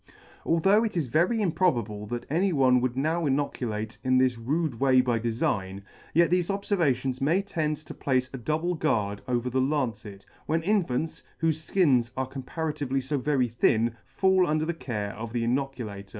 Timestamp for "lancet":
9.61-10.25